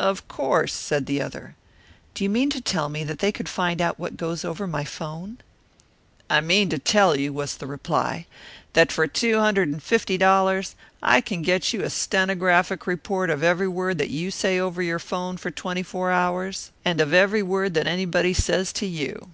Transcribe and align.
"Of 0.00 0.26
course," 0.26 0.72
said 0.74 1.06
the 1.06 1.22
other. 1.22 1.54
"Do 2.12 2.24
you 2.24 2.30
mean 2.30 2.50
to 2.50 2.60
tell 2.60 2.88
me 2.88 3.04
that 3.04 3.20
they 3.20 3.30
could 3.30 3.48
find 3.48 3.80
out 3.80 3.96
what 3.96 4.16
goes 4.16 4.44
over 4.44 4.66
my 4.66 4.82
'phone?" 4.82 5.38
"I 6.28 6.40
mean 6.40 6.68
to 6.70 6.80
tell 6.80 7.14
you," 7.16 7.32
was 7.32 7.56
the 7.56 7.66
reply, 7.68 8.26
"that 8.72 8.90
for 8.90 9.06
two 9.06 9.38
hundred 9.38 9.68
and 9.68 9.80
fifty 9.80 10.18
dollars, 10.18 10.74
I 11.00 11.20
can 11.20 11.42
get 11.42 11.72
you 11.72 11.82
a 11.84 11.90
stenographic 11.90 12.88
report 12.88 13.30
of 13.30 13.44
every 13.44 13.68
word 13.68 13.98
that 13.98 14.10
you 14.10 14.32
say 14.32 14.58
over 14.58 14.82
your 14.82 14.98
'phone 14.98 15.36
for 15.36 15.52
twenty 15.52 15.84
four 15.84 16.10
hours, 16.10 16.72
and 16.84 17.00
of 17.00 17.14
every 17.14 17.44
word 17.44 17.74
that 17.74 17.86
anybody 17.86 18.34
says 18.34 18.72
to 18.72 18.86
you." 18.86 19.30